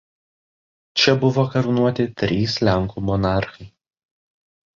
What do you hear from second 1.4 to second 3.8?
karūnuoti trys lenkų monarchai.